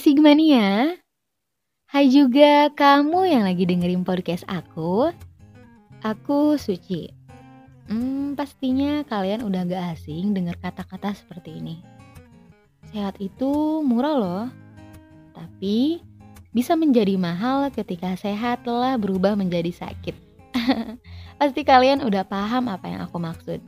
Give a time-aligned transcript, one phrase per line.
[0.00, 0.96] Sigmania.
[1.84, 5.12] Hai juga kamu yang lagi dengerin podcast aku.
[6.00, 7.12] Aku Suci.
[7.84, 11.84] Hmm, pastinya kalian udah gak asing denger kata-kata seperti ini.
[12.88, 14.46] Sehat itu murah loh.
[15.36, 16.00] Tapi
[16.56, 20.16] bisa menjadi mahal ketika sehat telah berubah menjadi sakit.
[21.44, 23.60] Pasti kalian udah paham apa yang aku maksud.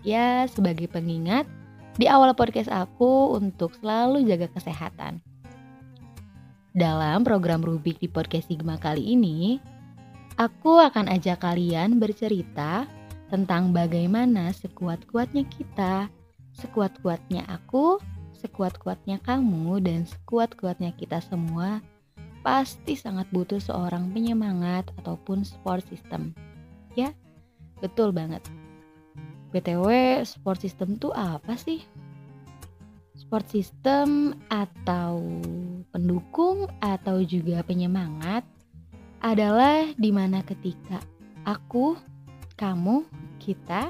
[0.00, 1.44] Ya, sebagai pengingat,
[2.00, 5.20] di awal podcast aku untuk selalu jaga kesehatan.
[6.74, 9.62] Dalam program Rubik di podcast Sigma kali ini,
[10.34, 12.90] aku akan ajak kalian bercerita
[13.30, 16.10] tentang bagaimana sekuat-kuatnya kita,
[16.50, 18.02] sekuat-kuatnya aku,
[18.42, 21.78] sekuat-kuatnya kamu, dan sekuat-kuatnya kita semua
[22.42, 26.34] pasti sangat butuh seorang penyemangat ataupun support system.
[26.98, 27.14] Ya,
[27.78, 28.42] betul banget.
[29.54, 29.86] BTW,
[30.26, 31.86] support system itu apa sih?
[33.24, 35.24] Support system atau
[35.90, 38.44] pendukung atau juga penyemangat
[39.24, 41.00] adalah di mana ketika
[41.48, 41.96] aku,
[42.60, 43.08] kamu,
[43.40, 43.88] kita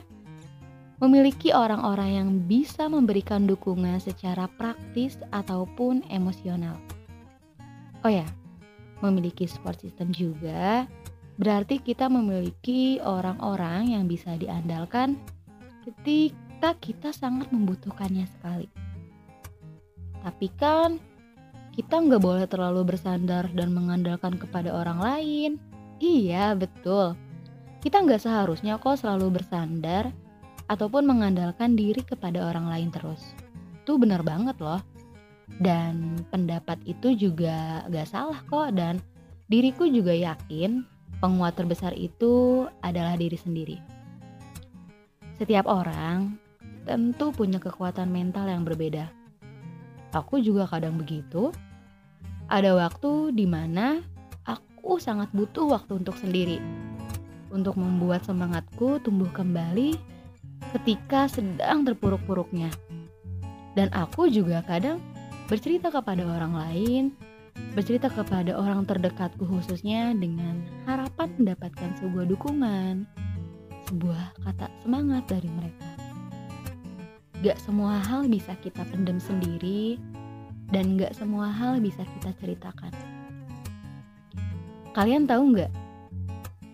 [1.03, 6.79] memiliki orang-orang yang bisa memberikan dukungan secara praktis ataupun emosional.
[8.07, 8.25] Oh ya,
[9.03, 10.87] memiliki support system juga
[11.35, 15.19] berarti kita memiliki orang-orang yang bisa diandalkan
[15.83, 18.84] ketika kita sangat membutuhkannya sekali.
[20.25, 20.97] Tapi kan
[21.77, 25.51] kita nggak boleh terlalu bersandar dan mengandalkan kepada orang lain.
[26.01, 27.13] Iya, betul.
[27.85, 30.09] Kita nggak seharusnya kok selalu bersandar
[30.73, 33.21] ataupun mengandalkan diri kepada orang lain terus.
[33.85, 34.81] Itu benar banget loh.
[35.61, 38.97] Dan pendapat itu juga gak salah kok dan
[39.45, 40.89] diriku juga yakin
[41.21, 43.77] penguat terbesar itu adalah diri sendiri.
[45.37, 46.41] Setiap orang
[46.89, 49.24] tentu punya kekuatan mental yang berbeda
[50.15, 51.51] Aku juga kadang begitu.
[52.47, 53.99] Ada waktu di mana
[54.47, 56.63] aku sangat butuh waktu untuk sendiri.
[57.51, 59.99] Untuk membuat semangatku tumbuh kembali
[60.79, 62.71] ketika sedang terpuruk-puruknya.
[63.75, 65.03] Dan aku juga kadang
[65.51, 67.03] bercerita kepada orang lain,
[67.75, 73.03] bercerita kepada orang terdekatku khususnya dengan harapan mendapatkan sebuah dukungan,
[73.91, 76.04] sebuah kata semangat dari mereka.
[77.43, 79.99] Gak semua hal bisa kita pendam sendiri
[80.71, 82.95] dan gak semua hal bisa kita ceritakan.
[84.95, 85.73] Kalian tahu nggak?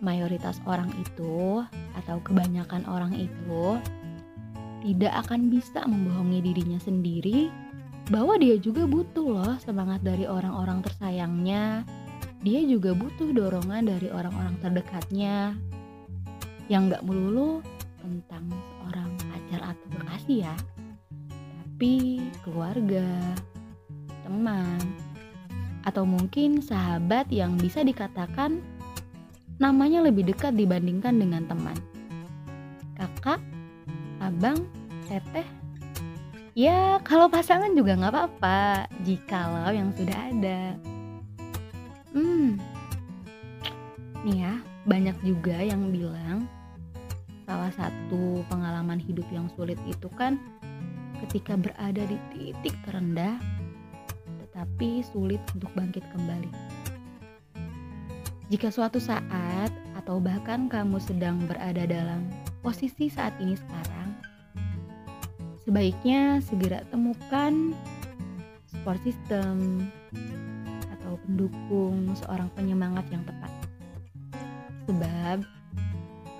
[0.04, 1.64] Mayoritas orang itu
[1.96, 3.80] atau kebanyakan orang itu
[4.84, 7.48] tidak akan bisa membohongi dirinya sendiri
[8.12, 11.84] bahwa dia juga butuh loh semangat dari orang-orang tersayangnya.
[12.40, 15.56] Dia juga butuh dorongan dari orang-orang terdekatnya
[16.72, 17.60] yang gak melulu
[18.00, 20.56] tentang seorang pacar atau kekasih ya.
[21.62, 23.06] Tapi keluarga
[24.24, 24.80] teman
[25.84, 28.60] atau mungkin sahabat yang bisa dikatakan
[29.60, 31.76] namanya lebih dekat dibandingkan dengan teman.
[32.96, 33.40] Kakak
[34.20, 34.60] abang
[35.08, 35.48] teteh.
[36.52, 40.60] Ya kalau pasangan juga nggak apa-apa jikalau yang sudah ada.
[42.12, 42.60] Hmm.
[44.26, 46.44] Nih ya banyak juga yang bilang
[47.70, 50.42] salah satu pengalaman hidup yang sulit itu kan
[51.22, 53.38] ketika berada di titik terendah
[54.26, 56.50] tetapi sulit untuk bangkit kembali.
[58.50, 62.26] Jika suatu saat atau bahkan kamu sedang berada dalam
[62.58, 64.18] posisi saat ini sekarang,
[65.62, 67.70] sebaiknya segera temukan
[68.66, 69.86] support system
[70.98, 73.52] atau pendukung seorang penyemangat yang tepat.
[74.90, 75.59] Sebab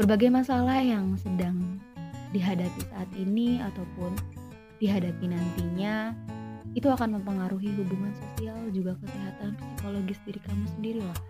[0.01, 1.77] berbagai masalah yang sedang
[2.33, 4.17] dihadapi saat ini ataupun
[4.81, 6.17] dihadapi nantinya
[6.73, 11.21] itu akan mempengaruhi hubungan sosial juga kesehatan psikologis diri kamu sendiri loh.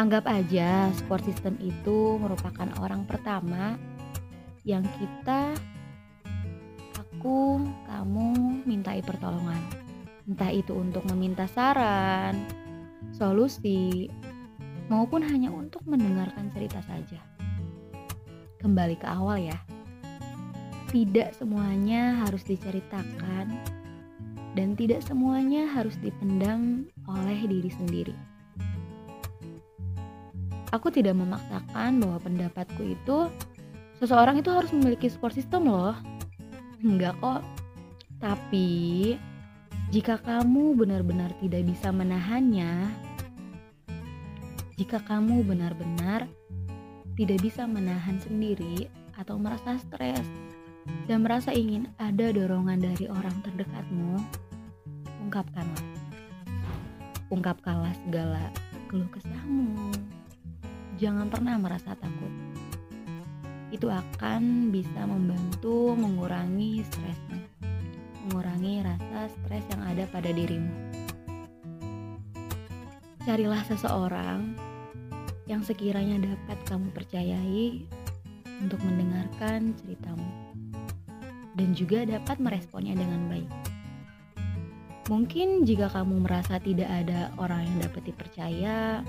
[0.00, 3.76] Anggap aja support system itu merupakan orang pertama
[4.64, 5.52] yang kita
[6.96, 9.60] aku, kamu mintai pertolongan.
[10.24, 12.48] Entah itu untuk meminta saran,
[13.12, 14.08] solusi,
[14.88, 17.20] maupun hanya untuk mendengarkan cerita saja.
[18.60, 19.58] Kembali ke awal ya.
[20.88, 23.50] Tidak semuanya harus diceritakan
[24.54, 28.16] dan tidak semuanya harus dipendam oleh diri sendiri.
[30.70, 33.30] Aku tidak memaksakan bahwa pendapatku itu
[33.98, 35.94] seseorang itu harus memiliki support system loh.
[36.82, 37.42] Enggak kok.
[38.18, 39.14] Tapi
[39.94, 42.90] jika kamu benar-benar tidak bisa menahannya,
[44.74, 46.26] jika kamu benar-benar
[47.14, 50.26] tidak bisa menahan sendiri atau merasa stres
[51.06, 54.18] dan merasa ingin ada dorongan dari orang terdekatmu,
[55.22, 55.86] ungkapkanlah.
[57.30, 58.50] Ungkapkanlah segala
[58.90, 59.94] keluh kesahmu.
[60.98, 62.34] Jangan pernah merasa takut.
[63.70, 67.38] Itu akan bisa membantu mengurangi stresmu.
[68.26, 70.70] Mengurangi rasa stres yang ada pada dirimu.
[73.24, 74.52] Carilah seseorang
[75.44, 77.84] yang sekiranya dapat kamu percayai
[78.64, 80.28] untuk mendengarkan ceritamu
[81.54, 83.50] dan juga dapat meresponnya dengan baik.
[85.12, 89.04] Mungkin jika kamu merasa tidak ada orang yang dapat dipercaya,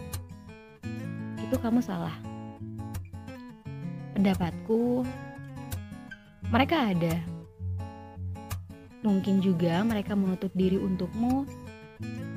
[1.40, 2.14] itu kamu salah.
[4.12, 5.08] Pendapatku,
[6.52, 7.16] mereka ada.
[9.08, 11.48] Mungkin juga mereka menutup diri untukmu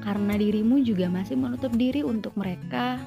[0.06, 3.00] karena dirimu juga masih menutup diri untuk mereka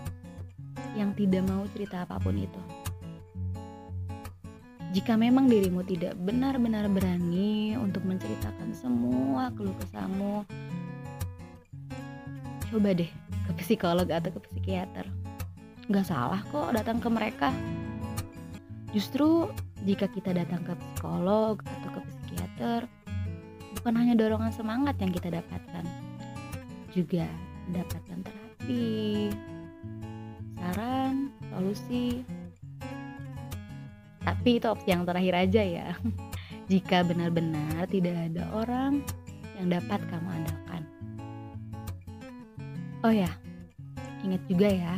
[0.96, 2.62] yang tidak mau cerita apa pun itu.
[4.92, 10.44] Jika memang dirimu tidak benar-benar berani untuk menceritakan semua keluh kesahmu,
[12.68, 13.08] coba deh
[13.48, 15.08] ke psikolog atau ke psikiater.
[15.88, 17.56] Gak salah kok datang ke mereka.
[18.92, 19.48] Justru
[19.88, 22.82] jika kita datang ke psikolog atau ke psikiater,
[23.80, 25.88] bukan hanya dorongan semangat yang kita dapatkan,
[26.92, 27.32] juga
[27.72, 29.32] mendapatkan terapi,
[30.62, 32.22] saran, solusi.
[34.22, 35.90] Tapi itu opsi yang terakhir aja ya.
[36.72, 39.02] Jika benar-benar tidak ada orang
[39.58, 40.84] yang dapat kamu andalkan.
[43.02, 43.34] Oh ya,
[44.22, 44.96] ingat juga ya.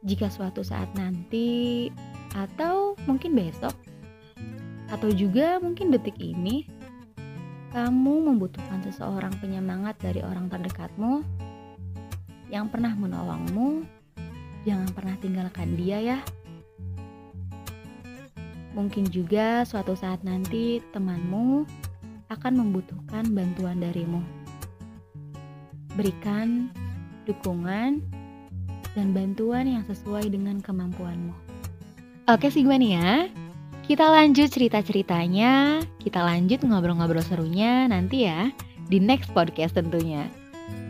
[0.00, 1.92] Jika suatu saat nanti
[2.32, 3.76] atau mungkin besok
[4.88, 6.64] atau juga mungkin detik ini
[7.76, 11.20] kamu membutuhkan seseorang penyemangat dari orang terdekatmu
[12.48, 13.97] yang pernah menolongmu
[14.68, 16.18] jangan pernah tinggalkan dia ya.
[18.76, 21.64] Mungkin juga suatu saat nanti temanmu
[22.28, 24.20] akan membutuhkan bantuan darimu.
[25.96, 26.68] Berikan
[27.24, 28.04] dukungan
[28.92, 31.32] dan bantuan yang sesuai dengan kemampuanmu.
[32.28, 33.12] Oke sih gue nih ya,
[33.88, 38.52] kita lanjut cerita-ceritanya, kita lanjut ngobrol-ngobrol serunya nanti ya
[38.92, 40.28] di next podcast tentunya.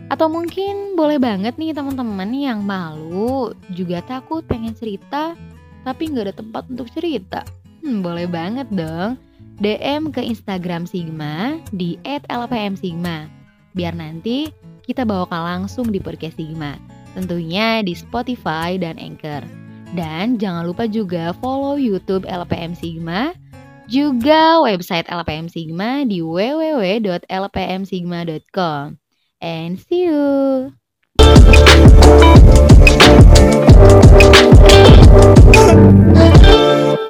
[0.09, 5.37] Atau mungkin boleh banget nih teman-teman yang malu juga takut pengen cerita
[5.85, 7.45] tapi nggak ada tempat untuk cerita.
[7.85, 9.15] Hmm, boleh banget dong.
[9.61, 13.29] DM ke Instagram Sigma di @lpmsigma.
[13.77, 14.49] Biar nanti
[14.83, 16.73] kita bawakan langsung di podcast Sigma.
[17.13, 19.45] Tentunya di Spotify dan Anchor.
[19.93, 23.33] Dan jangan lupa juga follow YouTube LPM Sigma,
[23.89, 29.08] juga website LPM Sigma di www.lpmsigma.com
[29.41, 30.73] and see you.